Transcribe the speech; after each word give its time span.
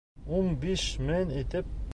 Ун 0.37 0.47
биш 0.63 0.87
мең 1.11 1.37
итеп. 1.45 1.75